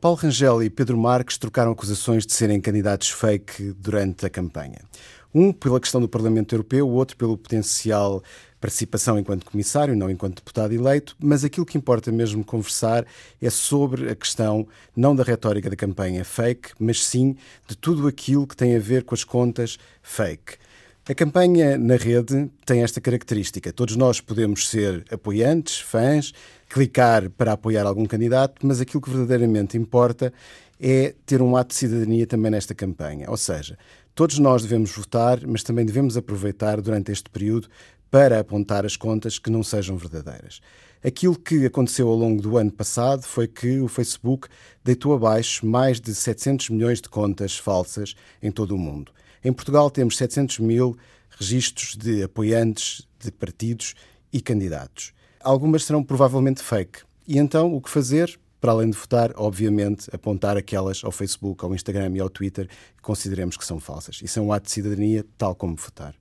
Paulo 0.00 0.16
Rangel 0.16 0.62
e 0.62 0.70
Pedro 0.70 0.96
Marques 0.96 1.36
trocaram 1.36 1.72
acusações 1.72 2.24
de 2.24 2.32
serem 2.32 2.58
candidatos 2.58 3.10
fake 3.10 3.74
durante 3.78 4.24
a 4.24 4.30
campanha. 4.30 4.78
Um 5.34 5.52
pela 5.52 5.78
questão 5.78 6.00
do 6.00 6.08
Parlamento 6.08 6.54
Europeu, 6.54 6.88
o 6.88 6.92
outro 6.92 7.18
pelo 7.18 7.36
potencial 7.36 8.22
participação 8.58 9.18
enquanto 9.18 9.44
comissário, 9.44 9.94
não 9.94 10.10
enquanto 10.10 10.36
deputado 10.36 10.72
eleito, 10.72 11.14
mas 11.18 11.44
aquilo 11.44 11.66
que 11.66 11.76
importa 11.76 12.10
mesmo 12.10 12.42
conversar 12.42 13.04
é 13.42 13.50
sobre 13.50 14.08
a 14.10 14.16
questão 14.16 14.66
não 14.96 15.14
da 15.14 15.22
retórica 15.22 15.68
da 15.68 15.76
campanha 15.76 16.24
fake, 16.24 16.70
mas 16.78 17.04
sim 17.04 17.36
de 17.68 17.76
tudo 17.76 18.08
aquilo 18.08 18.46
que 18.46 18.56
tem 18.56 18.74
a 18.74 18.80
ver 18.80 19.04
com 19.04 19.14
as 19.14 19.22
contas 19.22 19.78
fake. 20.02 20.56
A 21.08 21.14
campanha 21.14 21.78
na 21.78 21.96
rede 21.96 22.50
tem 22.64 22.82
esta 22.82 23.00
característica. 23.00 23.72
Todos 23.72 23.96
nós 23.96 24.20
podemos 24.20 24.68
ser 24.68 25.04
apoiantes, 25.10 25.80
fãs, 25.80 26.32
clicar 26.68 27.30
para 27.30 27.52
apoiar 27.52 27.86
algum 27.86 28.04
candidato, 28.04 28.64
mas 28.64 28.80
aquilo 28.80 29.00
que 29.00 29.10
verdadeiramente 29.10 29.78
importa 29.78 30.32
é 30.78 31.14
ter 31.24 31.40
um 31.40 31.56
ato 31.56 31.70
de 31.70 31.76
cidadania 31.76 32.26
também 32.26 32.50
nesta 32.50 32.74
campanha. 32.74 33.30
Ou 33.30 33.36
seja, 33.36 33.78
todos 34.14 34.38
nós 34.38 34.62
devemos 34.62 34.92
votar, 34.92 35.40
mas 35.46 35.62
também 35.62 35.86
devemos 35.86 36.18
aproveitar 36.18 36.80
durante 36.82 37.10
este 37.10 37.30
período 37.30 37.68
para 38.10 38.38
apontar 38.38 38.84
as 38.84 38.96
contas 38.96 39.38
que 39.38 39.50
não 39.50 39.62
sejam 39.62 39.96
verdadeiras. 39.96 40.60
Aquilo 41.02 41.34
que 41.34 41.64
aconteceu 41.64 42.08
ao 42.08 42.14
longo 42.14 42.42
do 42.42 42.58
ano 42.58 42.70
passado 42.70 43.22
foi 43.22 43.48
que 43.48 43.80
o 43.80 43.88
Facebook 43.88 44.48
deitou 44.84 45.14
abaixo 45.14 45.64
mais 45.64 45.98
de 45.98 46.14
700 46.14 46.68
milhões 46.68 47.00
de 47.00 47.08
contas 47.08 47.56
falsas 47.56 48.14
em 48.42 48.50
todo 48.50 48.74
o 48.74 48.78
mundo. 48.78 49.10
Em 49.42 49.52
Portugal 49.52 49.90
temos 49.90 50.16
700 50.16 50.58
mil 50.58 50.96
registros 51.30 51.96
de 51.96 52.22
apoiantes 52.22 53.06
de 53.18 53.32
partidos 53.32 53.94
e 54.32 54.40
candidatos. 54.40 55.12
Algumas 55.40 55.84
serão 55.84 56.02
provavelmente 56.02 56.62
fake. 56.62 57.00
E 57.26 57.38
então 57.38 57.74
o 57.74 57.80
que 57.80 57.88
fazer? 57.88 58.38
Para 58.60 58.72
além 58.72 58.90
de 58.90 58.96
votar, 58.98 59.32
obviamente, 59.36 60.10
apontar 60.12 60.56
aquelas 60.58 61.02
ao 61.02 61.10
Facebook, 61.10 61.64
ao 61.64 61.74
Instagram 61.74 62.12
e 62.14 62.20
ao 62.20 62.28
Twitter 62.28 62.68
que 62.68 63.02
consideremos 63.02 63.56
que 63.56 63.64
são 63.64 63.80
falsas. 63.80 64.20
Isso 64.22 64.38
é 64.38 64.42
um 64.42 64.52
ato 64.52 64.66
de 64.66 64.72
cidadania, 64.72 65.24
tal 65.38 65.54
como 65.54 65.76
votar. 65.76 66.19